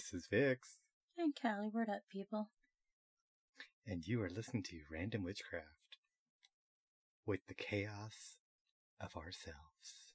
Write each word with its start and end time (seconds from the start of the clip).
This 0.00 0.14
is 0.14 0.28
Vix, 0.30 0.78
And 1.18 1.36
Kali, 1.36 1.68
word 1.68 1.90
up, 1.90 2.00
people. 2.10 2.48
and 3.86 4.06
you 4.06 4.22
are 4.22 4.30
listening 4.30 4.62
to 4.62 4.80
Random 4.90 5.22
Witchcraft 5.24 5.98
with 7.26 7.40
the 7.48 7.54
chaos 7.54 8.38
of 8.98 9.14
ourselves. 9.14 10.14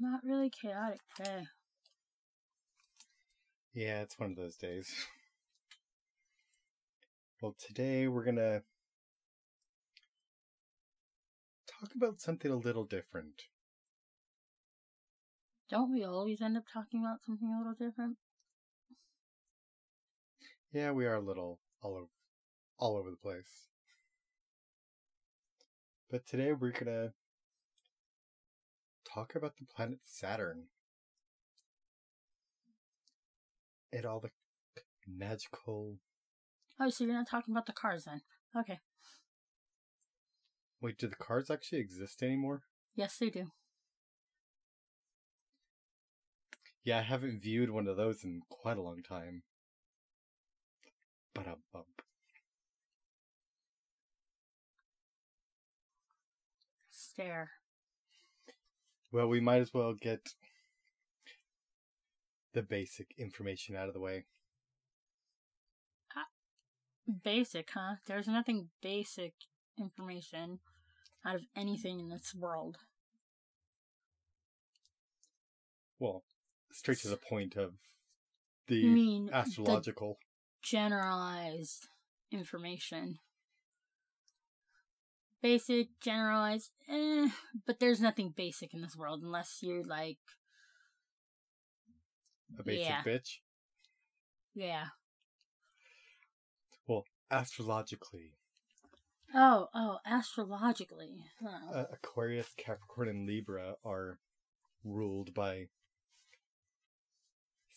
Not 0.00 0.24
really 0.24 0.50
chaotic 0.50 0.98
today. 1.16 1.46
Yeah, 3.72 4.00
it's 4.02 4.18
one 4.18 4.30
of 4.32 4.36
those 4.36 4.56
days. 4.56 4.92
Well, 7.40 7.54
today 7.58 8.08
we're 8.08 8.24
gonna 8.24 8.62
talk 11.80 11.94
about 11.94 12.20
something 12.20 12.50
a 12.50 12.56
little 12.56 12.84
different. 12.84 13.42
Don't 15.74 15.90
we 15.90 16.04
always 16.04 16.40
end 16.40 16.56
up 16.56 16.66
talking 16.72 17.00
about 17.00 17.24
something 17.26 17.48
a 17.48 17.58
little 17.58 17.72
different? 17.72 18.16
Yeah, 20.72 20.92
we 20.92 21.04
are 21.04 21.16
a 21.16 21.20
little 21.20 21.58
all 21.82 21.96
over, 21.96 22.06
all 22.78 22.96
over 22.96 23.10
the 23.10 23.16
place. 23.16 23.70
But 26.08 26.28
today 26.28 26.52
we're 26.52 26.70
gonna 26.70 27.12
talk 29.04 29.34
about 29.34 29.56
the 29.56 29.64
planet 29.64 29.98
Saturn 30.04 30.66
and 33.92 34.06
all 34.06 34.20
the 34.20 34.30
magical. 35.08 35.96
Oh, 36.78 36.88
so 36.88 37.02
you're 37.02 37.14
not 37.14 37.28
talking 37.28 37.52
about 37.52 37.66
the 37.66 37.72
cars 37.72 38.04
then? 38.04 38.20
Okay. 38.56 38.78
Wait, 40.80 40.98
do 40.98 41.08
the 41.08 41.16
cards 41.16 41.50
actually 41.50 41.80
exist 41.80 42.22
anymore? 42.22 42.62
Yes, 42.94 43.16
they 43.18 43.28
do. 43.28 43.50
Yeah, 46.84 46.98
I 46.98 47.02
haven't 47.02 47.42
viewed 47.42 47.70
one 47.70 47.88
of 47.88 47.96
those 47.96 48.24
in 48.24 48.42
quite 48.50 48.76
a 48.76 48.82
long 48.82 49.02
time. 49.02 49.42
But 51.34 51.46
a 51.46 51.56
bump. 51.72 52.02
Stare. 56.90 57.50
Well, 59.10 59.28
we 59.28 59.40
might 59.40 59.62
as 59.62 59.72
well 59.72 59.94
get 59.94 60.34
the 62.52 62.62
basic 62.62 63.14
information 63.16 63.76
out 63.76 63.88
of 63.88 63.94
the 63.94 64.00
way. 64.00 64.24
Ah, 66.14 66.26
basic, 67.24 67.70
huh? 67.72 67.96
There's 68.06 68.28
nothing 68.28 68.68
basic 68.82 69.32
information 69.78 70.58
out 71.24 71.36
of 71.36 71.46
anything 71.56 71.98
in 71.98 72.10
this 72.10 72.34
world. 72.34 72.76
Well, 75.98 76.24
straight 76.74 76.98
to 76.98 77.08
the 77.08 77.16
point 77.16 77.56
of 77.56 77.70
I 77.70 77.74
the 78.68 78.86
mean, 78.88 79.26
the 79.26 79.36
astrological. 79.36 80.18
generalized 80.62 81.88
information. 82.30 83.18
Basic, 85.42 85.88
generalized, 86.00 86.70
eh, 86.88 87.28
but 87.66 87.78
there's 87.78 88.00
nothing 88.00 88.32
basic 88.34 88.72
in 88.72 88.80
this 88.80 88.96
world 88.96 89.22
unless 89.22 89.58
you're 89.60 89.84
like, 89.84 90.16
a 92.58 92.62
basic 92.62 92.86
yeah. 92.86 93.02
bitch. 93.04 93.38
yeah. 94.54 94.84
Well, 96.86 97.04
astrologically, 97.30 98.32
Oh, 99.34 99.68
oh, 99.74 99.98
astrologically. 100.06 101.24
Oh. 101.44 101.74
uh, 101.74 101.84
Aquarius, 101.92 102.54
Capricorn, 102.56 103.08
and 103.08 103.26
Libra 103.26 103.74
are 103.84 104.18
ruled 104.84 105.34
by 105.34 105.66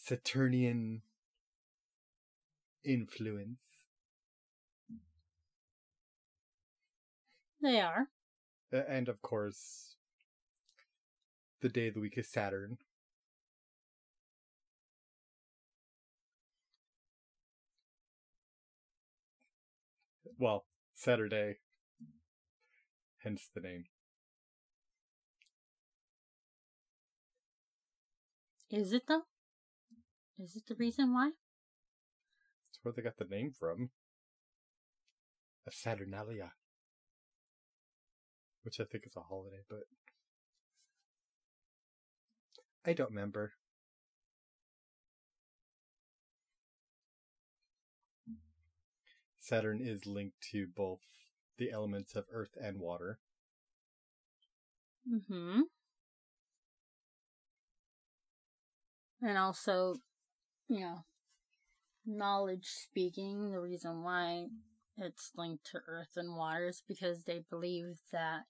Saturnian 0.07 1.01
influence. 2.85 3.59
They 7.61 7.81
are. 7.81 8.07
Uh, 8.71 8.83
and 8.87 9.09
of 9.09 9.21
course, 9.21 9.97
the 11.61 11.67
day 11.67 11.89
of 11.89 11.95
the 11.95 11.99
week 11.99 12.17
is 12.17 12.29
Saturn. 12.29 12.77
Well, 20.39 20.67
Saturday, 20.95 21.57
hence 23.23 23.49
the 23.53 23.59
name. 23.59 23.85
Is 28.71 28.93
it 28.93 29.03
though? 29.09 29.23
Is 30.39 30.55
it 30.55 30.67
the 30.67 30.75
reason 30.75 31.13
why? 31.13 31.31
That's 32.69 32.79
where 32.83 32.93
they 32.95 33.01
got 33.01 33.17
the 33.17 33.25
name 33.25 33.51
from. 33.57 33.89
A 35.67 35.71
Saturnalia. 35.71 36.51
Which 38.63 38.79
I 38.79 38.83
think 38.83 39.05
is 39.07 39.15
a 39.15 39.21
holiday, 39.21 39.63
but. 39.69 39.83
I 42.85 42.93
don't 42.93 43.09
remember. 43.09 43.53
Saturn 49.39 49.79
is 49.81 50.05
linked 50.05 50.41
to 50.51 50.67
both 50.67 50.99
the 51.57 51.71
elements 51.71 52.15
of 52.15 52.25
earth 52.31 52.55
and 52.61 52.79
water. 52.79 53.19
Mm-hmm. 55.09 55.61
And 59.21 59.37
also, 59.37 59.95
you 60.69 60.79
know, 60.81 61.05
knowledge 62.05 62.67
speaking, 62.67 63.51
the 63.51 63.59
reason 63.59 64.03
why 64.03 64.47
it's 64.97 65.31
linked 65.35 65.65
to 65.71 65.79
earth 65.87 66.13
and 66.15 66.35
water 66.35 66.67
is 66.67 66.81
because 66.87 67.23
they 67.23 67.43
believe 67.49 67.99
that 68.11 68.45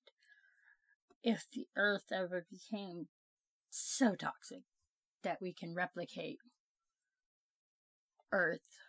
if 1.24 1.46
the 1.52 1.68
earth 1.76 2.12
ever 2.12 2.46
became 2.50 3.08
so 3.70 4.16
toxic 4.16 4.64
that 5.24 5.42
we 5.42 5.54
can 5.54 5.76
replicate 5.76 6.40
earth 8.32 8.80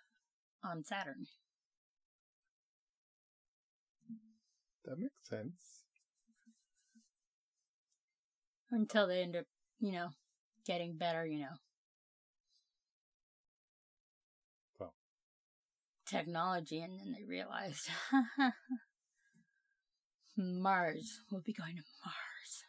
on 0.64 0.84
Saturn. 0.84 1.26
That 4.84 4.98
makes 4.98 5.28
sense. 5.28 5.82
Until 8.70 9.06
they 9.06 9.22
end 9.22 9.36
up, 9.36 9.46
you 9.78 9.92
know, 9.92 10.10
getting 10.66 10.96
better, 10.96 11.26
you 11.26 11.40
know. 11.40 11.56
Well. 14.78 14.94
Technology, 16.08 16.80
and 16.80 16.98
then 16.98 17.14
they 17.16 17.24
realized 17.24 17.88
Mars. 20.36 21.20
We'll 21.30 21.42
be 21.42 21.52
going 21.52 21.76
to 21.76 21.82
Mars. 22.04 22.64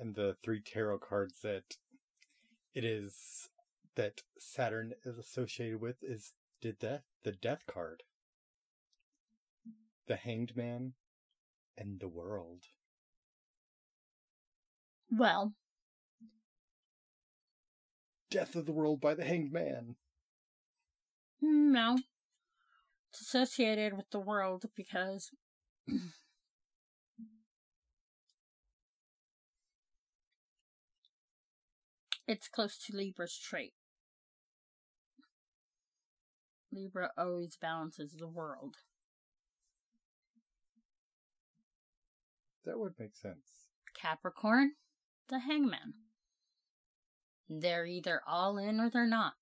And 0.00 0.14
the 0.14 0.36
three 0.42 0.60
tarot 0.60 0.98
cards 0.98 1.40
that 1.42 1.76
it 2.74 2.84
is 2.84 3.48
that 3.96 4.22
Saturn 4.38 4.92
is 5.04 5.18
associated 5.18 5.80
with 5.80 5.96
is 6.02 6.32
did 6.60 6.78
death 6.78 7.02
the 7.22 7.32
death 7.32 7.64
card. 7.66 8.02
The 10.06 10.16
hanged 10.16 10.56
man 10.56 10.94
and 11.76 12.00
the 12.00 12.08
world. 12.08 12.64
Well, 15.10 15.54
Death 18.34 18.56
of 18.56 18.66
the 18.66 18.72
world 18.72 19.00
by 19.00 19.14
the 19.14 19.24
hanged 19.24 19.52
man. 19.52 19.94
no. 21.40 21.98
It's 23.08 23.20
associated 23.20 23.96
with 23.96 24.10
the 24.10 24.18
world 24.18 24.64
because 24.74 25.30
it's 32.26 32.48
close 32.48 32.76
to 32.78 32.96
Libra's 32.96 33.38
trait. 33.38 33.74
Libra 36.72 37.12
always 37.16 37.56
balances 37.56 38.16
the 38.18 38.26
world. 38.26 38.78
That 42.64 42.80
would 42.80 42.94
make 42.98 43.14
sense. 43.14 43.68
Capricorn, 43.94 44.72
the 45.28 45.38
hangman. 45.38 45.94
They're 47.48 47.86
either 47.86 48.22
all 48.26 48.58
in 48.58 48.80
or 48.80 48.90
they're 48.90 49.06
not. 49.06 49.34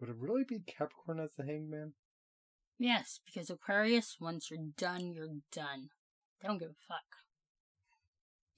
Would 0.00 0.10
it 0.10 0.16
really 0.18 0.44
be 0.44 0.60
Capricorn 0.60 1.18
as 1.20 1.34
the 1.36 1.44
hangman? 1.44 1.92
Yes, 2.78 3.18
because 3.26 3.50
Aquarius, 3.50 4.16
once 4.20 4.50
you're 4.50 4.60
done, 4.76 5.12
you're 5.12 5.38
done. 5.50 5.90
They 6.40 6.46
don't 6.46 6.58
give 6.58 6.70
a 6.70 6.86
fuck. 6.86 7.02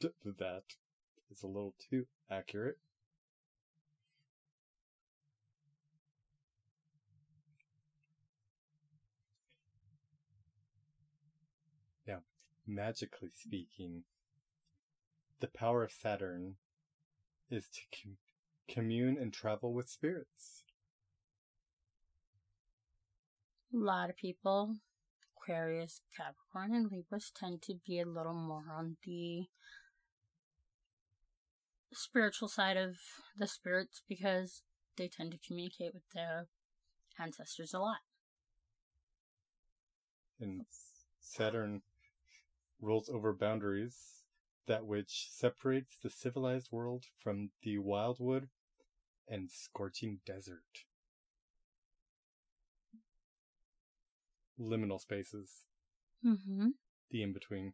D- 0.00 0.32
that 0.38 0.64
is 1.30 1.42
a 1.42 1.46
little 1.46 1.74
too 1.90 2.06
accurate. 2.30 2.78
Now, 12.06 12.20
magically 12.66 13.30
speaking, 13.34 14.04
the 15.40 15.46
power 15.46 15.82
of 15.82 15.92
Saturn 15.92 16.56
is 17.50 17.68
to 17.68 17.80
com- 18.02 18.16
commune 18.68 19.16
and 19.20 19.32
travel 19.32 19.72
with 19.72 19.88
spirits. 19.88 20.64
A 23.72 23.76
lot 23.76 24.10
of 24.10 24.16
people, 24.16 24.76
Aquarius, 25.36 26.00
Capricorn, 26.16 26.74
and 26.74 26.90
Libras, 26.90 27.32
tend 27.34 27.62
to 27.62 27.74
be 27.86 28.00
a 28.00 28.06
little 28.06 28.34
more 28.34 28.64
on 28.72 28.96
the 29.04 29.46
spiritual 31.92 32.48
side 32.48 32.76
of 32.76 32.96
the 33.36 33.46
spirits 33.46 34.02
because 34.08 34.62
they 34.96 35.08
tend 35.08 35.32
to 35.32 35.38
communicate 35.46 35.94
with 35.94 36.02
their 36.14 36.46
ancestors 37.18 37.74
a 37.74 37.78
lot. 37.78 37.98
And 40.40 40.64
Saturn 41.20 41.82
rules 42.80 43.08
over 43.08 43.32
boundaries, 43.32 44.19
that 44.70 44.86
which 44.86 45.26
separates 45.32 45.96
the 46.00 46.08
civilized 46.08 46.68
world 46.70 47.06
from 47.20 47.50
the 47.64 47.76
wildwood 47.78 48.48
and 49.26 49.50
scorching 49.50 50.20
desert. 50.24 50.84
Liminal 54.60 55.00
spaces, 55.00 55.64
Mm-hmm. 56.24 56.68
the 57.10 57.22
in 57.24 57.32
between. 57.32 57.72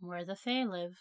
Where 0.00 0.24
the 0.24 0.36
Fae 0.36 0.64
live. 0.64 0.96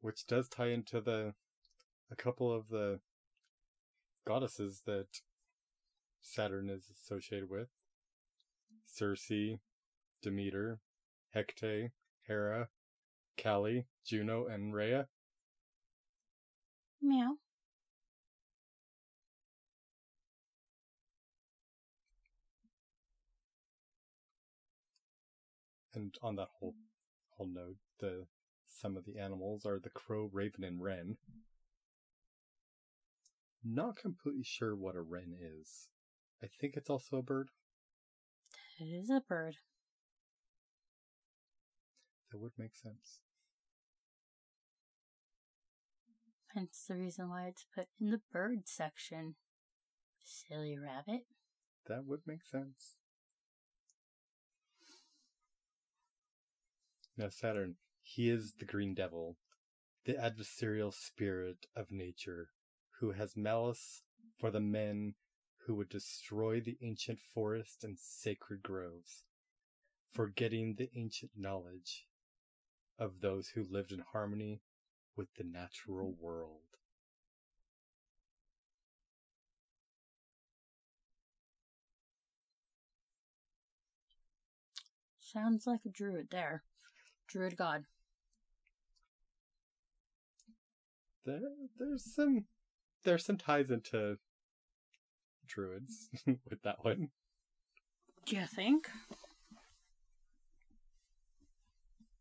which 0.00 0.26
does 0.26 0.48
tie 0.48 0.68
into 0.70 1.00
the 1.00 1.34
a 2.10 2.16
couple 2.16 2.50
of 2.52 2.68
the 2.70 3.00
goddesses 4.26 4.82
that 4.86 5.06
Saturn 6.22 6.68
is 6.70 6.88
associated 6.90 7.48
with. 7.50 7.68
Circe, 8.92 9.58
Demeter, 10.22 10.78
Hecate, 11.34 11.92
Hera, 12.26 12.68
Kali, 13.38 13.86
Juno, 14.04 14.46
and 14.46 14.74
Rhea. 14.74 15.08
Meow. 17.00 17.38
And 25.94 26.14
on 26.22 26.36
that 26.36 26.48
whole 26.58 26.74
whole 27.30 27.48
note, 27.48 27.76
the 27.98 28.26
some 28.66 28.96
of 28.96 29.04
the 29.04 29.18
animals 29.18 29.64
are 29.64 29.78
the 29.78 29.90
crow, 29.90 30.28
raven, 30.32 30.64
and 30.64 30.82
wren. 30.82 31.16
Not 33.64 33.96
completely 33.96 34.42
sure 34.42 34.74
what 34.74 34.96
a 34.96 35.00
wren 35.00 35.34
is. 35.40 35.88
I 36.42 36.46
think 36.46 36.76
it's 36.76 36.90
also 36.90 37.18
a 37.18 37.22
bird. 37.22 37.50
It 38.82 38.92
is 38.92 39.10
a 39.10 39.20
bird. 39.20 39.58
That 42.30 42.38
would 42.38 42.50
make 42.58 42.74
sense. 42.74 43.20
Hence 46.52 46.86
the 46.88 46.96
reason 46.96 47.28
why 47.28 47.46
it's 47.46 47.64
put 47.72 47.86
in 48.00 48.10
the 48.10 48.20
bird 48.32 48.62
section. 48.64 49.36
Silly 50.24 50.76
rabbit. 50.76 51.26
That 51.86 52.06
would 52.06 52.22
make 52.26 52.42
sense. 52.42 52.96
Now, 57.16 57.28
Saturn, 57.28 57.76
he 58.02 58.28
is 58.28 58.54
the 58.58 58.64
green 58.64 58.94
devil, 58.94 59.36
the 60.06 60.14
adversarial 60.14 60.92
spirit 60.92 61.66
of 61.76 61.92
nature, 61.92 62.48
who 62.98 63.12
has 63.12 63.36
malice 63.36 64.02
for 64.40 64.50
the 64.50 64.60
men 64.60 65.14
who 65.66 65.74
would 65.76 65.88
destroy 65.88 66.60
the 66.60 66.76
ancient 66.82 67.20
forest 67.20 67.84
and 67.84 67.96
sacred 67.98 68.62
groves, 68.62 69.24
forgetting 70.10 70.74
the 70.74 70.90
ancient 70.96 71.30
knowledge 71.36 72.06
of 72.98 73.20
those 73.20 73.48
who 73.48 73.64
lived 73.70 73.92
in 73.92 74.02
harmony 74.12 74.60
with 75.16 75.28
the 75.36 75.44
natural 75.44 76.14
world. 76.20 76.60
Sounds 85.20 85.66
like 85.66 85.80
a 85.86 85.88
druid 85.88 86.28
there. 86.30 86.62
Druid 87.28 87.56
god. 87.56 87.84
There, 91.24 91.40
there's 91.78 92.04
some, 92.04 92.44
there's 93.04 93.24
some 93.24 93.38
ties 93.38 93.70
into 93.70 94.18
druids 95.52 96.08
with 96.26 96.62
that 96.62 96.84
one. 96.84 97.08
Do 98.26 98.36
you 98.36 98.46
think? 98.46 98.88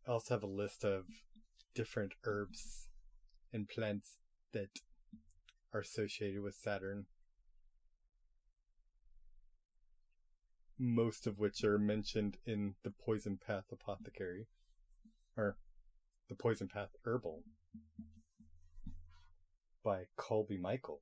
I 0.07 0.12
also 0.12 0.33
have 0.33 0.44
a 0.44 0.48
list 0.48 0.83
of 0.83 1.06
different 1.75 2.13
herbs 2.25 2.88
and 3.54 3.69
plants 3.69 4.18
that 4.54 4.69
are 5.74 5.81
associated 5.81 6.42
with 6.42 6.56
Saturn. 6.56 7.06
Most 10.77 11.27
of 11.27 11.38
which 11.38 11.63
are 11.63 11.77
mentioned 11.77 12.38
in 12.45 12.74
the 12.84 12.92
Poison 12.92 13.38
Path 13.45 13.66
Apothecary. 13.72 14.48
Or 15.38 15.56
the 16.27 16.36
Poison 16.36 16.68
Path 16.68 16.89
Herbal 17.06 17.44
by 19.84 20.04
Coby 20.18 20.60
Michael. 20.60 21.01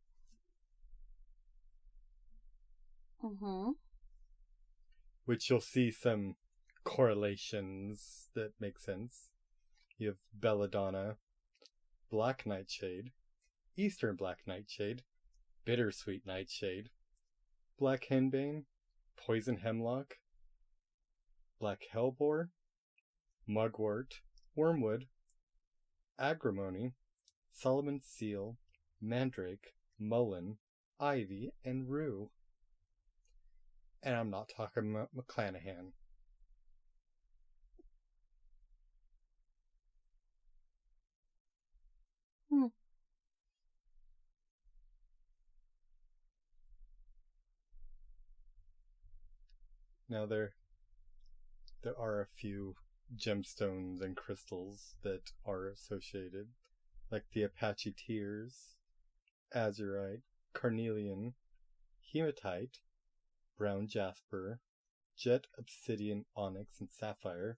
Mm-hmm. 3.24 3.72
which 5.26 5.50
you'll 5.50 5.60
see 5.60 5.92
some 5.92 6.36
correlations 6.86 8.30
that 8.34 8.54
make 8.60 8.80
sense. 8.80 9.30
You 9.98 10.08
have 10.08 10.18
Belladonna, 10.34 11.18
Black 12.10 12.46
Nightshade, 12.46 13.12
Eastern 13.76 14.16
Black 14.16 14.40
Nightshade, 14.48 15.04
Bittersweet 15.66 16.26
Nightshade, 16.26 16.90
Black 17.78 18.08
Henbane, 18.10 18.64
Poison 19.18 19.58
Hemlock, 19.58 20.16
Black 21.60 21.84
Hellebore, 21.94 22.50
Mugwort, 23.48 24.22
Wormwood, 24.56 25.08
Agrimony, 26.18 26.94
Solomon's 27.52 28.06
Seal, 28.06 28.58
Mandrake, 29.02 29.74
Mullein, 30.00 30.58
Ivy, 31.00 31.52
and 31.66 31.90
Rue. 31.90 32.32
And 34.02 34.16
I'm 34.16 34.30
not 34.30 34.50
talking 34.56 34.92
about 34.92 35.10
McClanahan. 35.16 35.92
Hmm. 42.50 42.68
Now 50.08 50.26
there 50.26 50.54
there 51.84 51.98
are 51.98 52.22
a 52.22 52.28
few 52.28 52.76
gemstones 53.16 54.02
and 54.02 54.16
crystals 54.16 54.96
that 55.04 55.32
are 55.46 55.68
associated, 55.68 56.48
like 57.12 57.26
the 57.34 57.44
Apache 57.44 57.96
tears, 57.98 58.76
azurite, 59.56 60.22
carnelian, 60.54 61.34
hematite, 62.14 62.80
brown 63.60 63.88
jasper, 63.88 64.62
jet 65.18 65.46
obsidian, 65.58 66.24
onyx, 66.36 66.80
and 66.80 66.90
sapphire. 66.90 67.58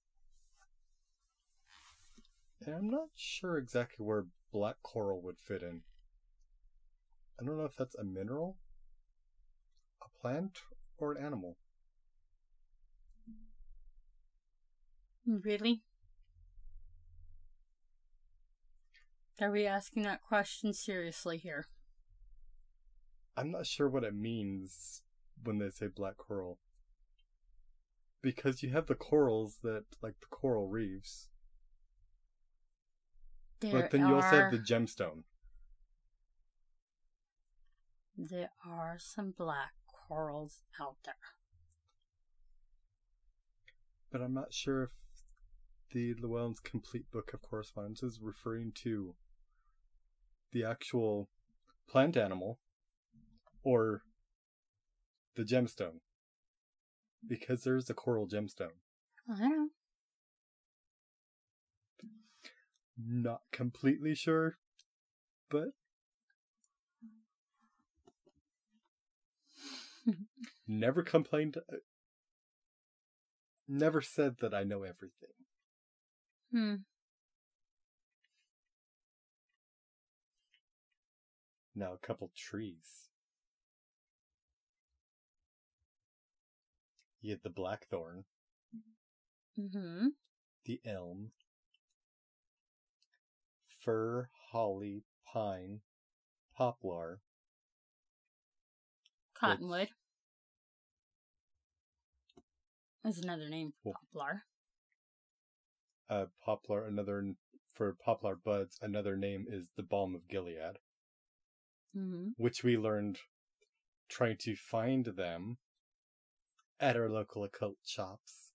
And 2.65 2.75
I'm 2.75 2.89
not 2.89 3.10
sure 3.15 3.58
exactly 3.58 4.03
where 4.03 4.25
black 4.51 4.77
coral 4.81 5.22
would 5.22 5.38
fit 5.39 5.62
in. 5.62 5.81
I 7.39 7.46
don't 7.46 7.58
know 7.58 7.65
if 7.65 7.75
that's 7.75 7.96
a 7.96 8.03
mineral, 8.03 8.58
a 10.01 10.20
plant, 10.20 10.60
or 10.98 11.13
an 11.13 11.24
animal. 11.24 11.58
Really? 15.25 15.84
Are 19.39 19.51
we 19.51 19.65
asking 19.65 20.03
that 20.03 20.22
question 20.22 20.74
seriously 20.74 21.38
here? 21.38 21.67
I'm 23.38 23.51
not 23.51 23.65
sure 23.65 23.88
what 23.88 24.03
it 24.03 24.13
means 24.13 25.01
when 25.43 25.60
they 25.60 25.69
say 25.69 25.88
black 25.88 26.17
coral. 26.17 26.60
Because 28.21 28.62
you 28.62 28.69
have 28.71 28.88
the 28.88 28.95
corals 28.95 29.57
that, 29.63 29.86
like 30.01 30.15
the 30.19 30.27
coral 30.29 30.67
reefs, 30.67 31.29
There 33.60 33.71
but 33.71 33.91
then 33.91 34.01
you 34.01 34.15
also 34.15 34.27
are 34.27 34.43
have 34.43 34.51
the 34.51 34.60
gemstone. 34.60 35.24
there 38.17 38.51
are 38.65 38.98
some 39.00 39.33
black 39.36 39.71
corals 40.07 40.62
out 40.79 40.98
there. 41.05 41.15
But 44.12 44.21
I'm 44.21 44.33
not 44.33 44.53
sure 44.53 44.83
if 44.83 44.89
the 45.91 46.13
Llewellyn's 46.21 46.60
complete 46.60 47.10
book 47.12 47.31
of 47.33 47.41
correspondence 47.41 48.03
is 48.03 48.19
referring 48.21 48.74
to 48.83 49.15
the 50.51 50.63
actual 50.63 51.29
plant 51.89 52.17
animal 52.17 52.60
or 53.63 54.03
the 55.35 55.43
gemstone. 55.43 56.00
Because 57.27 57.63
there's 57.63 57.89
a 57.89 57.93
coral 57.93 58.27
gemstone. 58.27 58.77
I 59.29 59.39
don't 59.39 59.50
know. 59.50 59.69
Not 62.97 63.41
completely 63.51 64.15
sure, 64.15 64.57
but 65.50 65.69
never 70.67 71.03
complained. 71.03 71.57
uh, 71.57 71.77
Never 73.67 74.01
said 74.01 74.38
that 74.41 74.53
I 74.53 74.63
know 74.63 74.83
everything. 74.83 75.29
Hmm. 76.51 76.75
Now, 81.73 81.93
a 81.93 81.97
couple 81.97 82.31
trees. 82.35 83.11
You 87.22 87.34
get 87.36 87.44
the 87.44 87.50
blackthorn, 87.50 88.25
Mm-hmm. 89.60 90.08
the 90.66 90.80
elm, 90.86 91.32
fir, 93.84 94.30
holly, 94.51 95.04
pine, 95.32 95.82
poplar, 96.56 97.22
Cottonwood. 99.36 99.90
Is 103.04 103.18
another 103.20 103.50
name 103.50 103.74
for 103.82 103.90
Well- 103.94 104.00
poplar. 104.13 104.44
uh, 106.10 106.25
poplar. 106.44 106.86
Another 106.86 107.34
for 107.74 107.94
poplar 107.96 108.36
buds. 108.36 108.78
Another 108.82 109.16
name 109.18 109.46
is 109.50 109.70
the 109.75 109.82
balm 109.84 110.13
of 110.16 110.28
Gilead, 110.28 110.78
Mm-hmm. 111.96 112.30
which 112.38 112.63
we 112.63 112.78
learned 112.78 113.20
trying 114.10 114.38
to 114.38 114.56
find 114.56 115.06
them 115.06 115.58
at 116.81 116.97
our 116.97 117.07
local 117.07 117.43
occult 117.43 117.77
shops, 117.85 118.50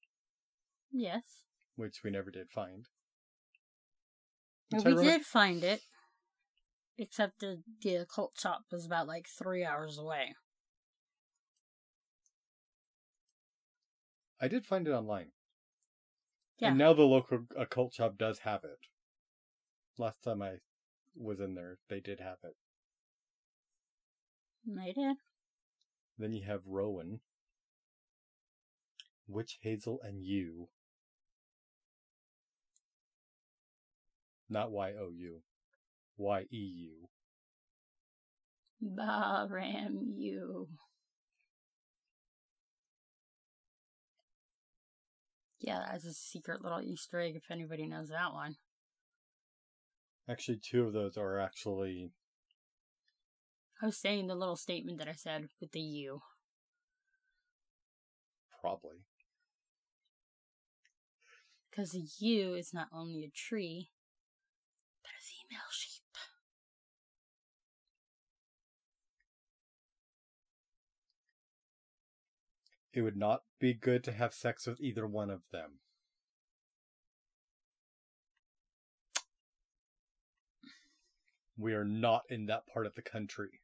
Yes. 0.90 1.22
which 1.76 2.02
we 2.02 2.10
never 2.10 2.30
did 2.30 2.50
find. 2.50 2.86
Which 4.70 4.84
we 4.84 4.94
did 4.94 5.22
find 5.22 5.62
it. 5.62 5.80
Except 6.98 7.40
the, 7.40 7.62
the 7.82 7.94
occult 7.96 8.32
shop 8.40 8.62
was 8.72 8.84
about 8.84 9.06
like 9.06 9.26
three 9.28 9.64
hours 9.64 9.98
away. 9.98 10.34
I 14.40 14.48
did 14.48 14.66
find 14.66 14.88
it 14.88 14.92
online. 14.92 15.28
Yeah. 16.58 16.68
And 16.70 16.78
now 16.78 16.94
the 16.94 17.02
local 17.02 17.46
occult 17.56 17.94
shop 17.94 18.16
does 18.18 18.40
have 18.40 18.64
it. 18.64 18.78
Last 19.98 20.22
time 20.24 20.42
I 20.42 20.56
was 21.14 21.38
in 21.38 21.54
there, 21.54 21.78
they 21.88 22.00
did 22.00 22.20
have 22.20 22.38
it. 22.42 22.56
They 24.66 24.92
did. 24.92 25.16
Then 26.18 26.32
you 26.32 26.44
have 26.46 26.62
Rowan, 26.66 27.20
Witch 29.28 29.58
Hazel, 29.62 30.00
and 30.02 30.22
yew. 30.22 30.68
Not 34.48 34.70
Y 34.70 34.92
O 34.92 35.10
U. 35.12 35.42
Y 36.16 36.42
E 36.52 36.56
U. 36.56 37.08
Baram 38.82 40.14
you. 40.16 40.68
Yeah, 45.58 45.80
that's 45.90 46.04
a 46.04 46.12
secret 46.12 46.62
little 46.62 46.80
Easter 46.80 47.20
egg 47.20 47.34
if 47.34 47.50
anybody 47.50 47.86
knows 47.88 48.08
that 48.08 48.32
one. 48.32 48.56
Actually, 50.28 50.58
two 50.58 50.84
of 50.84 50.92
those 50.92 51.16
are 51.16 51.40
actually. 51.40 52.10
I 53.82 53.86
was 53.86 53.96
saying 53.96 54.26
the 54.26 54.34
little 54.34 54.56
statement 54.56 54.98
that 54.98 55.08
I 55.08 55.12
said 55.12 55.48
with 55.60 55.72
the 55.72 55.80
U. 55.80 56.20
Probably. 58.60 58.98
Because 61.76 61.90
the 61.92 62.06
U 62.20 62.54
is 62.54 62.72
not 62.72 62.88
only 62.90 63.22
a 63.22 63.28
tree, 63.28 63.90
but 65.02 65.10
a 65.10 65.22
female 65.22 65.66
sheep. 65.70 66.02
It 72.94 73.02
would 73.02 73.18
not 73.18 73.42
be 73.60 73.74
good 73.74 74.02
to 74.04 74.12
have 74.12 74.32
sex 74.32 74.66
with 74.66 74.80
either 74.80 75.06
one 75.06 75.28
of 75.28 75.42
them. 75.52 75.80
We 81.58 81.74
are 81.74 81.84
not 81.84 82.22
in 82.30 82.46
that 82.46 82.66
part 82.66 82.86
of 82.86 82.94
the 82.94 83.02
country. 83.02 83.60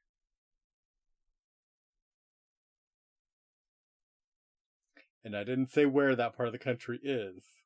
And 5.24 5.34
I 5.34 5.44
didn't 5.44 5.70
say 5.70 5.86
where 5.86 6.14
that 6.14 6.36
part 6.36 6.48
of 6.48 6.52
the 6.52 6.58
country 6.58 7.00
is. 7.02 7.61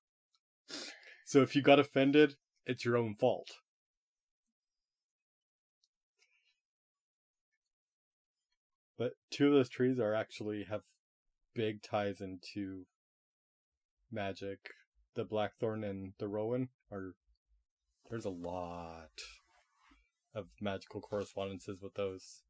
So 1.25 1.43
if 1.43 1.57
you 1.57 1.63
got 1.63 1.81
offended, 1.81 2.37
it's 2.67 2.85
your 2.85 2.97
own 2.97 3.15
fault. 3.15 3.51
But 8.99 9.13
two 9.31 9.49
of 9.49 9.53
those 9.53 9.69
trees 9.69 9.99
are 9.99 10.15
actually 10.15 10.65
have 10.71 10.83
big 11.55 11.83
ties 11.83 12.21
into 12.21 12.87
magic. 14.11 14.71
The 15.15 15.25
blackthorn 15.25 15.83
and 15.83 16.13
the 16.19 16.29
rowan 16.29 16.69
are 16.93 17.15
there's 18.09 18.25
a 18.25 18.31
lot 18.31 19.23
of 20.35 20.47
magical 20.61 21.01
correspondences 21.01 21.83
with 21.83 21.95
those. 21.95 22.43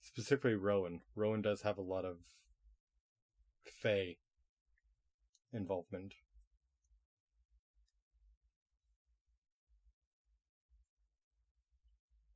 Specifically 0.00 0.54
Rowan. 0.54 1.02
Rowan 1.14 1.42
does 1.42 1.62
have 1.62 1.78
a 1.78 1.82
lot 1.82 2.04
of 2.04 2.16
Fey 3.64 4.18
involvement. 5.52 6.14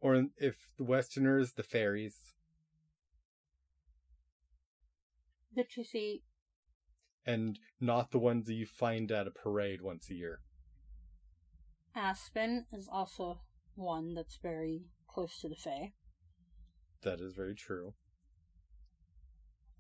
Or 0.07 0.27
if 0.37 0.71
the 0.79 0.85
Westerners, 0.85 1.55
the 1.55 1.65
fairies, 1.65 2.15
you 5.57 5.83
see? 5.83 6.23
and 7.27 7.59
not 7.81 8.13
the 8.13 8.21
ones 8.21 8.47
that 8.47 8.55
you 8.55 8.67
find 8.67 9.11
at 9.11 9.27
a 9.27 9.33
parade 9.33 9.83
once 9.83 10.09
a 10.09 10.15
year. 10.15 10.39
Aspen 11.97 12.67
is 12.73 12.89
also 12.89 13.41
one 13.75 14.15
that's 14.15 14.39
very 14.41 14.85
close 15.09 15.41
to 15.41 15.49
the 15.49 15.57
Fae. 15.57 15.93
That 17.03 17.21
is 17.21 17.33
very 17.33 17.57
true. 17.57 17.95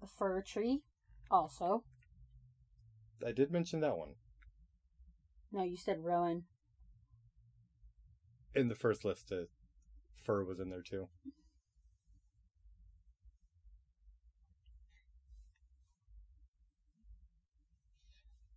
The 0.00 0.08
fir 0.08 0.42
tree, 0.42 0.82
also. 1.30 1.84
I 3.24 3.30
did 3.30 3.52
mention 3.52 3.78
that 3.78 3.96
one 3.96 4.16
No, 5.52 5.62
you 5.62 5.76
said 5.76 6.02
Rowan. 6.02 6.46
in 8.56 8.66
the 8.66 8.74
first 8.74 9.04
list. 9.04 9.30
Uh, 9.30 9.44
fur 10.26 10.44
was 10.44 10.58
in 10.58 10.68
there 10.68 10.82
too. 10.82 11.08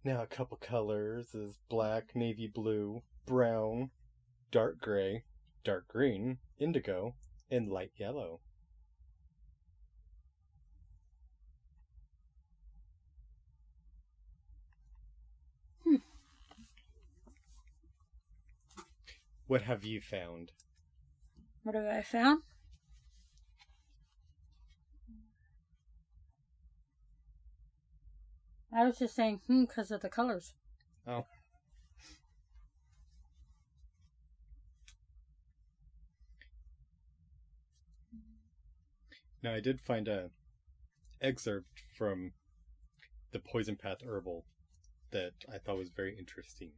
Now 0.04 0.24
a 0.24 0.28
couple 0.28 0.58
colors 0.58 1.36
is 1.36 1.60
black, 1.70 2.16
navy 2.16 2.48
blue, 2.48 3.04
brown, 3.28 3.92
dark 4.50 4.80
gray, 4.82 5.24
dark 5.64 5.88
green, 5.88 6.40
indigo, 6.58 7.14
and 7.52 7.70
light 7.70 7.92
yellow. 7.98 8.40
Hmm. 15.84 15.98
What 19.46 19.62
have 19.64 19.84
you 19.84 20.02
found? 20.02 20.54
What 21.70 21.76
have 21.76 21.86
I 21.86 22.02
found? 22.02 22.42
I 28.76 28.86
was 28.86 28.98
just 28.98 29.16
saying, 29.16 29.42
hmm, 29.46 29.66
because 29.66 29.92
of 29.92 30.02
the 30.02 30.10
colors. 30.10 30.56
Oh. 31.06 31.26
Now 39.44 39.54
I 39.54 39.60
did 39.60 39.80
find 39.80 40.08
a 40.08 40.32
excerpt 41.22 41.84
from 41.96 42.32
the 43.32 43.38
Poison 43.38 43.76
Path 43.76 44.00
Herbal 44.04 44.44
that 45.12 45.34
I 45.54 45.60
thought 45.60 45.78
was 45.78 45.90
very 45.90 46.18
interesting. 46.18 46.72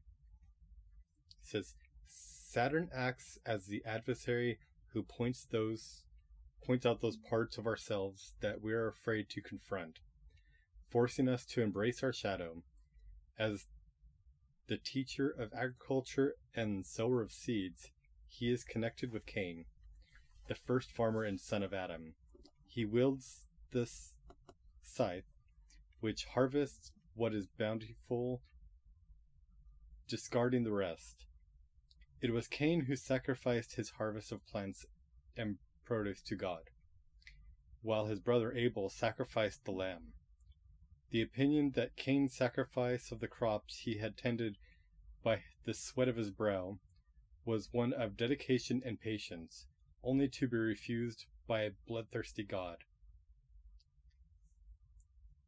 It 1.29 1.47
says 1.47 1.75
Saturn 2.05 2.89
acts 2.93 3.39
as 3.45 3.67
the 3.67 3.81
adversary 3.85 4.59
who 4.93 5.03
points 5.03 5.45
those 5.49 6.03
points 6.65 6.85
out 6.85 7.01
those 7.01 7.17
parts 7.17 7.57
of 7.57 7.65
ourselves 7.65 8.33
that 8.41 8.61
we 8.61 8.71
are 8.73 8.87
afraid 8.87 9.29
to 9.29 9.41
confront, 9.41 9.99
forcing 10.89 11.27
us 11.27 11.45
to 11.45 11.61
embrace 11.61 12.03
our 12.03 12.13
shadow. 12.13 12.61
As 13.39 13.65
the 14.67 14.77
teacher 14.77 15.29
of 15.29 15.53
agriculture 15.53 16.35
and 16.55 16.85
sower 16.85 17.21
of 17.21 17.31
seeds, 17.31 17.89
he 18.27 18.51
is 18.51 18.63
connected 18.63 19.11
with 19.11 19.25
Cain, 19.25 19.65
the 20.47 20.55
first 20.55 20.91
farmer 20.91 21.23
and 21.23 21.39
son 21.39 21.63
of 21.63 21.73
Adam. 21.73 22.13
He 22.67 22.85
wields 22.85 23.47
this 23.71 24.13
scythe, 24.83 25.25
which 25.99 26.25
harvests 26.25 26.91
what 27.15 27.33
is 27.33 27.47
bountiful, 27.47 28.41
discarding 30.07 30.63
the 30.63 30.71
rest. 30.71 31.25
It 32.21 32.31
was 32.31 32.47
Cain 32.47 32.81
who 32.81 32.95
sacrificed 32.95 33.75
his 33.75 33.91
harvest 33.91 34.31
of 34.31 34.45
plants 34.45 34.85
and 35.35 35.57
produce 35.85 36.21
to 36.23 36.35
God, 36.35 36.69
while 37.81 38.05
his 38.05 38.19
brother 38.19 38.53
Abel 38.53 38.89
sacrificed 38.89 39.65
the 39.65 39.71
lamb. 39.71 40.13
The 41.09 41.23
opinion 41.23 41.71
that 41.71 41.95
Cain's 41.95 42.35
sacrifice 42.35 43.11
of 43.11 43.21
the 43.21 43.27
crops 43.27 43.79
he 43.79 43.97
had 43.97 44.17
tended 44.17 44.57
by 45.23 45.41
the 45.65 45.73
sweat 45.73 46.07
of 46.07 46.15
his 46.15 46.29
brow 46.29 46.77
was 47.43 47.69
one 47.71 47.91
of 47.91 48.17
dedication 48.17 48.83
and 48.85 48.99
patience, 48.99 49.65
only 50.03 50.29
to 50.29 50.47
be 50.47 50.57
refused 50.57 51.25
by 51.47 51.63
a 51.63 51.71
bloodthirsty 51.87 52.43
God. 52.43 52.77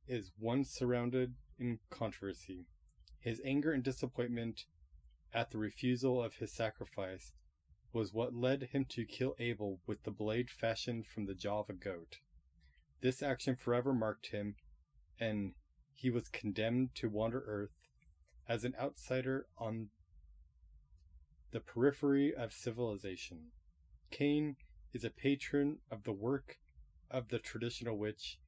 Is 0.08 0.32
one 0.40 0.66
surrounded 0.66 1.36
in 1.60 1.80
controversy. 1.92 2.66
His 3.20 3.40
anger 3.46 3.72
and 3.72 3.84
disappointment 3.84 4.66
at 5.34 5.52
the 5.52 5.58
refusal 5.58 6.22
of 6.22 6.36
his 6.36 6.52
sacrifice 6.52 7.32
was 7.92 8.14
what 8.14 8.34
led 8.34 8.70
him 8.72 8.86
to 8.90 9.06
kill 9.06 9.36
Abel 9.40 9.80
with 9.86 10.04
the 10.04 10.12
blade 10.12 10.50
fashioned 10.50 11.06
from 11.06 11.26
the 11.26 11.36
jaw 11.36 11.60
of 11.60 11.70
a 11.70 11.74
goat. 11.74 12.18
This 13.02 13.22
action 13.22 13.56
forever 13.56 13.94
marked 13.94 14.28
him, 14.28 14.56
and 15.20 15.54
he 15.94 16.10
was 16.10 16.30
condemned 16.30 16.96
to 16.96 17.10
wander 17.10 17.44
earth 17.46 17.88
as 18.48 18.64
an 18.64 18.76
outsider 18.80 19.46
on 19.58 19.90
the 21.52 21.60
periphery 21.60 22.34
of 22.34 22.52
civilization. 22.52 23.52
Cain 24.10 24.56
is 24.94 25.04
a 25.04 25.10
patron 25.10 25.78
of 25.92 26.04
the 26.04 26.12
work 26.12 26.58
of 27.12 27.30
the 27.30 27.40
traditional 27.40 27.98
witch 27.98 28.40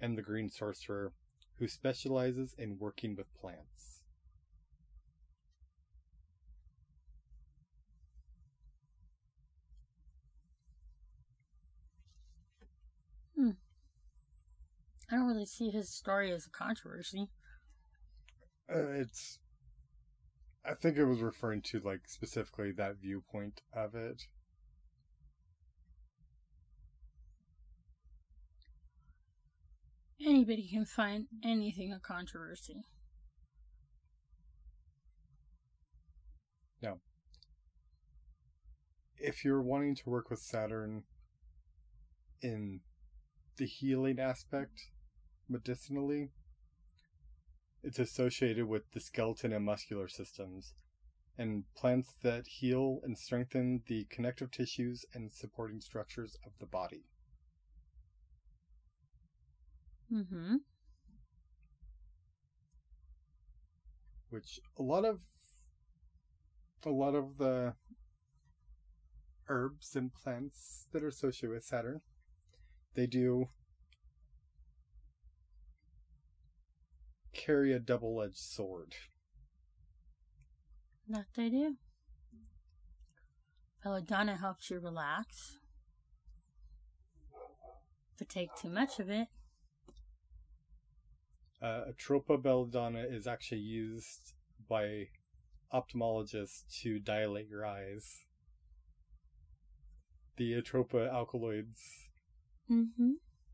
and 0.00 0.16
the 0.16 0.22
green 0.22 0.50
sorcerer 0.50 1.12
who 1.58 1.66
specializes 1.66 2.54
in 2.58 2.78
working 2.78 3.16
with 3.16 3.34
plants. 3.34 3.95
I 15.10 15.16
don't 15.16 15.26
really 15.26 15.46
see 15.46 15.70
his 15.70 15.88
story 15.88 16.32
as 16.32 16.46
a 16.46 16.50
controversy. 16.50 17.28
Uh, 18.68 18.88
it's. 18.88 19.38
I 20.64 20.74
think 20.74 20.96
it 20.96 21.04
was 21.04 21.20
referring 21.20 21.62
to 21.66 21.80
like 21.80 22.00
specifically 22.08 22.72
that 22.72 22.96
viewpoint 23.00 23.62
of 23.72 23.94
it. 23.94 24.22
Anybody 30.20 30.68
can 30.68 30.84
find 30.84 31.26
anything 31.44 31.92
a 31.92 32.00
controversy. 32.00 32.82
No. 36.82 36.98
If 39.18 39.44
you're 39.44 39.62
wanting 39.62 39.94
to 39.94 40.10
work 40.10 40.30
with 40.30 40.40
Saturn 40.40 41.04
in 42.42 42.80
the 43.56 43.66
healing 43.66 44.18
aspect 44.18 44.80
medicinally, 45.48 46.30
it's 47.82 47.98
associated 47.98 48.66
with 48.66 48.90
the 48.92 49.00
skeleton 49.00 49.52
and 49.52 49.64
muscular 49.64 50.08
systems, 50.08 50.74
and 51.38 51.64
plants 51.76 52.14
that 52.22 52.46
heal 52.46 53.00
and 53.04 53.16
strengthen 53.18 53.82
the 53.86 54.06
connective 54.10 54.50
tissues 54.50 55.04
and 55.14 55.32
supporting 55.32 55.80
structures 55.80 56.36
of 56.44 56.52
the 56.58 56.66
body. 56.66 57.04
Mm-hmm. 60.12 60.56
Which 64.30 64.60
a 64.78 64.82
lot 64.82 65.04
of 65.04 65.20
a 66.84 66.90
lot 66.90 67.14
of 67.14 67.38
the 67.38 67.74
herbs 69.48 69.96
and 69.96 70.12
plants 70.14 70.86
that 70.92 71.02
are 71.02 71.08
associated 71.08 71.50
with 71.54 71.64
Saturn, 71.64 72.00
they 72.94 73.06
do 73.06 73.46
carry 77.36 77.72
a 77.72 77.78
double-edged 77.78 78.36
sword. 78.38 78.94
That 81.08 81.26
they 81.36 81.48
do. 81.50 81.76
Belladonna 83.84 84.36
helps 84.36 84.70
you 84.70 84.80
relax. 84.80 85.58
But 88.18 88.28
take 88.28 88.48
too 88.60 88.70
much 88.70 88.98
of 88.98 89.10
it. 89.10 89.28
Uh, 91.62 91.82
Atropa 91.90 92.42
belladonna 92.42 93.04
is 93.08 93.26
actually 93.26 93.60
used 93.60 94.32
by 94.68 95.08
ophthalmologists 95.72 96.62
to 96.82 96.98
dilate 96.98 97.48
your 97.48 97.64
eyes. 97.64 98.24
The 100.36 100.52
Atropa 100.60 101.10
alkaloids 101.12 101.80
Mm-hmm. 102.70 103.12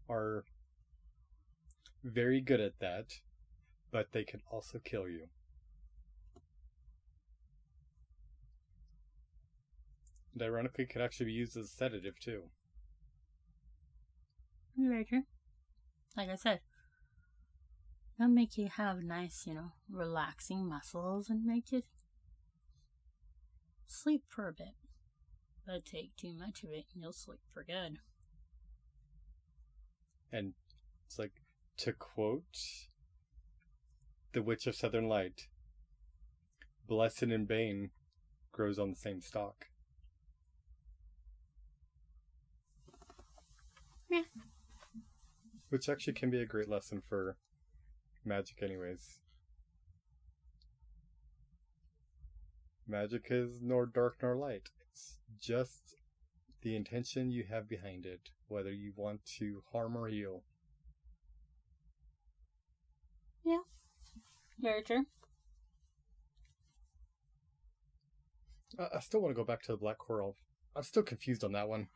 are 0.09 0.45
very 2.03 2.41
good 2.41 2.61
at 2.61 2.79
that, 2.81 3.13
but 3.93 4.13
they 4.13 4.25
can 4.25 4.41
also 4.51 4.81
kill 4.83 5.07
you. 5.07 5.29
And 10.33 10.43
ironically, 10.43 10.87
can 10.87 11.03
actually 11.03 11.27
be 11.27 11.33
used 11.33 11.57
as 11.59 11.67
a 11.67 11.69
sedative 11.69 12.19
too. 12.19 12.45
Very 14.77 15.05
true. 15.05 15.25
Like 16.17 16.31
I 16.31 16.37
said, 16.37 16.61
they'll 18.19 18.29
make 18.29 18.57
you 18.57 18.71
have 18.75 19.03
nice, 19.03 19.45
you 19.47 19.53
know, 19.53 19.73
relaxing 19.91 20.67
muscles 20.67 21.29
and 21.29 21.45
make 21.45 21.71
you 21.71 21.83
sleep 23.87 24.25
for 24.29 24.49
a 24.49 24.53
bit. 24.53 24.75
But 25.67 25.85
take 25.85 26.17
too 26.17 26.35
much 26.35 26.65
of 26.65 26.71
it 26.71 26.87
and 26.95 27.03
you'll 27.03 27.13
sleep 27.13 27.41
for 27.53 27.63
good. 27.63 27.99
And 30.33 30.55
it's 31.07 31.19
like, 31.19 31.43
to 31.79 31.93
quote 31.93 32.57
The 34.33 34.43
Witch 34.43 34.67
of 34.67 34.75
Southern 34.75 35.09
Light, 35.09 35.49
Blessed 36.89 37.25
and 37.25 37.47
Bane 37.47 37.91
grows 38.51 38.79
on 38.79 38.91
the 38.91 38.97
same 38.97 39.21
stalk. 39.21 39.67
Yeah. 44.09 44.23
Which 45.69 45.89
actually 45.89 46.15
can 46.15 46.31
be 46.31 46.41
a 46.41 46.47
great 46.47 46.69
lesson 46.69 47.03
for 47.07 47.37
magic, 48.25 48.63
anyways. 48.63 49.19
Magic 52.89 53.27
is 53.29 53.59
nor 53.61 53.85
dark 53.85 54.17
nor 54.23 54.35
light. 54.35 54.71
It's 54.91 55.19
just 55.39 55.97
the 56.63 56.75
intention 56.75 57.31
you 57.31 57.45
have 57.51 57.69
behind 57.69 58.07
it, 58.07 58.31
whether 58.49 58.73
you 58.73 58.95
want 58.97 59.27
to 59.39 59.63
harm 59.73 59.95
or 59.95 60.09
heal. 60.09 60.43
Very 64.63 64.83
true. 64.83 65.07
I, 68.79 68.97
I 68.97 69.01
still 69.01 69.21
want 69.21 69.35
to 69.35 69.37
go 69.37 69.45
back 69.45 69.63
to 69.63 69.73
the 69.73 69.77
Black 69.77 69.99
Coral. 69.99 70.37
I'm 70.77 70.85
still 70.85 71.03
confused 71.03 71.43
on 71.43 71.53
that 71.53 71.69
one. 71.69 71.89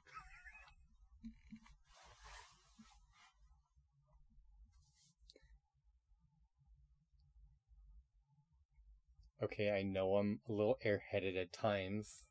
Okay, 9.43 9.71
I 9.71 9.83
know 9.83 10.17
I'm 10.17 10.41
a 10.49 10.53
little 10.53 10.79
airheaded 10.85 11.41
at 11.41 11.53
times. 11.53 12.23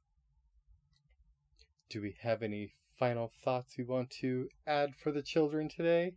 Do 1.89 2.01
we 2.01 2.15
have 2.21 2.41
any 2.41 2.71
final 2.99 3.31
thoughts 3.43 3.75
we 3.77 3.83
want 3.83 4.09
to 4.21 4.49
add 4.67 4.95
for 4.95 5.11
the 5.11 5.21
children 5.21 5.69
today? 5.69 6.13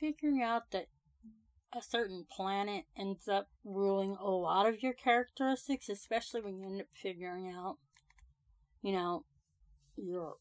Figuring 0.00 0.40
out 0.42 0.70
that 0.70 0.86
a 1.72 1.82
certain 1.82 2.24
planet 2.30 2.84
ends 2.98 3.28
up 3.28 3.48
ruling 3.64 4.16
a 4.20 4.30
lot 4.30 4.68
of 4.68 4.82
your 4.82 4.92
characteristics, 4.92 5.88
especially 5.88 6.40
when 6.40 6.58
you 6.58 6.66
end 6.66 6.80
up 6.80 6.86
figuring 6.94 7.52
out, 7.54 7.76
you 8.82 8.92
know, 8.92 9.24
your 9.96 10.36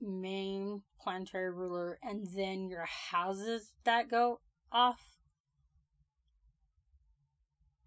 main 0.00 0.82
planetary 1.00 1.50
ruler 1.50 1.98
and 2.02 2.26
then 2.34 2.68
your 2.68 2.86
houses 3.10 3.72
that 3.84 4.10
go 4.10 4.40
off. 4.70 5.00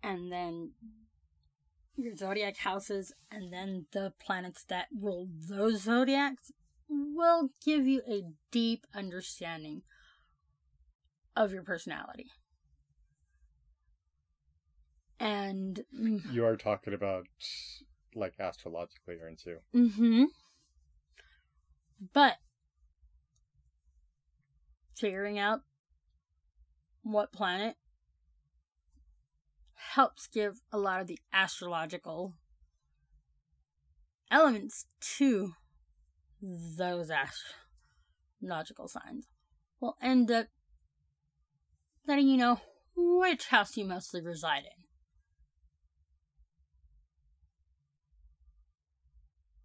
And 0.04 0.32
then 0.32 0.72
your 1.96 2.16
zodiac 2.16 2.58
houses 2.58 3.12
and 3.32 3.52
then 3.52 3.88
the 3.92 4.14
planets 4.24 4.64
that 4.66 4.88
rule 5.02 5.28
those 5.50 5.84
zodiacs 5.84 6.52
will 6.88 7.50
give 7.66 7.86
you 7.88 8.02
a 8.08 8.22
deep 8.52 8.86
understanding 8.94 9.82
of 11.38 11.54
your 11.54 11.62
personality. 11.64 12.32
And 15.20 15.80
You 16.32 16.46
are 16.46 16.58
talking 16.58 16.94
about, 16.94 17.28
like, 18.14 18.34
astrologically, 18.40 19.18
aren't 19.24 19.46
you? 19.46 19.60
mm-hmm. 19.74 20.26
But 22.14 22.36
figuring 24.96 25.40
out 25.40 25.62
what 27.04 27.32
planet 27.32 27.76
helps 29.74 30.28
give 30.28 30.62
a 30.72 30.78
lot 30.78 31.02
of 31.02 31.08
the 31.08 31.20
astrological 31.34 32.34
elements 34.30 34.86
to 35.18 35.54
those 36.42 37.10
astrological 38.40 38.88
signs 38.88 39.28
will 39.80 39.96
end 40.02 40.30
up 40.30 40.48
letting 42.08 42.28
you 42.28 42.38
know 42.38 42.60
which 42.96 43.48
house 43.48 43.76
you 43.76 43.86
mostly 43.86 44.22
reside 44.22 44.64
in. 44.64 44.72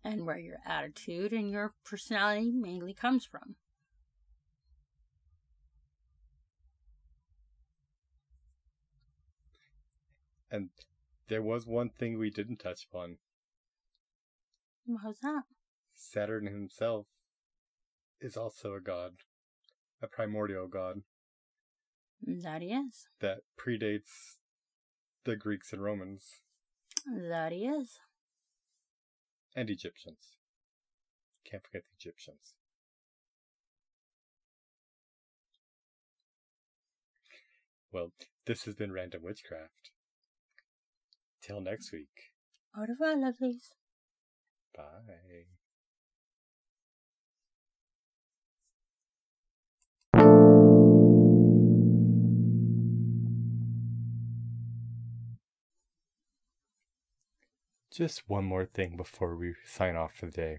And 0.04 0.26
where 0.26 0.38
your 0.38 0.58
attitude 0.66 1.32
and 1.32 1.50
your 1.50 1.74
personality 1.84 2.50
mainly 2.52 2.92
comes 2.92 3.24
from. 3.24 3.54
And 10.50 10.70
there 11.28 11.40
was 11.40 11.66
one 11.66 11.88
thing 11.88 12.18
we 12.18 12.30
didn't 12.30 12.58
touch 12.58 12.86
upon. 12.90 13.18
What 14.84 15.04
was 15.04 15.18
that? 15.22 15.44
Saturn 15.94 16.46
himself 16.46 17.06
is 18.20 18.36
also 18.36 18.74
a 18.74 18.80
god, 18.80 19.12
a 20.02 20.08
primordial 20.08 20.66
god 20.66 21.02
That 22.24 22.62
he 22.62 22.68
is. 22.72 23.06
that 23.20 23.38
predates 23.58 24.36
the 25.24 25.36
Greeks 25.36 25.72
and 25.72 25.82
Romans 25.82 26.40
That 27.06 27.52
he 27.52 27.66
is. 27.66 27.98
and 29.56 29.68
Egyptians. 29.68 30.36
Can't 31.44 31.62
forget 31.64 31.82
the 31.84 31.96
Egyptians. 31.98 32.54
Well, 37.92 38.12
this 38.46 38.64
has 38.64 38.74
been 38.74 38.92
Random 38.92 39.22
Witchcraft. 39.22 39.90
Till 41.42 41.60
next 41.60 41.92
week. 41.92 42.32
Au 42.76 42.82
revoir, 42.86 43.16
lovelies. 43.16 43.72
Bye. 44.74 45.46
Just 57.92 58.22
one 58.26 58.44
more 58.44 58.64
thing 58.64 58.96
before 58.96 59.36
we 59.36 59.54
sign 59.66 59.96
off 59.96 60.14
for 60.14 60.24
the 60.24 60.32
day. 60.32 60.58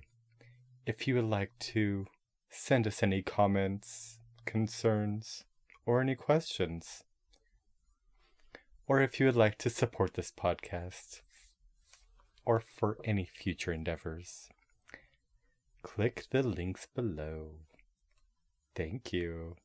If 0.85 1.07
you 1.07 1.15
would 1.15 1.25
like 1.25 1.57
to 1.73 2.05
send 2.51 2.85
us 2.85 3.01
any 3.01 3.23
comments, 3.23 4.19
concerns, 4.45 5.43
or 5.83 5.99
any 5.99 6.13
questions, 6.13 7.03
or 8.85 9.01
if 9.01 9.19
you 9.19 9.25
would 9.25 9.35
like 9.35 9.57
to 9.59 9.71
support 9.71 10.13
this 10.13 10.31
podcast, 10.31 11.21
or 12.45 12.59
for 12.59 12.99
any 13.03 13.25
future 13.25 13.73
endeavors, 13.73 14.49
click 15.81 16.25
the 16.29 16.43
links 16.43 16.87
below. 16.93 17.53
Thank 18.75 19.11
you. 19.11 19.55